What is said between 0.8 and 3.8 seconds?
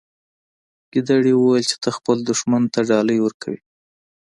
ګیدړې وویل چې ته خپل دښمن ته ډالۍ ورکوي.